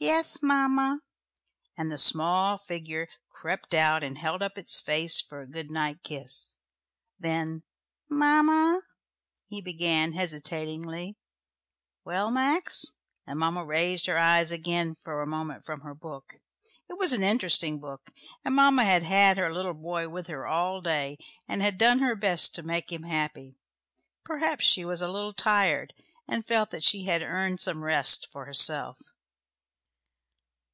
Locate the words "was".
16.96-17.12, 24.84-25.02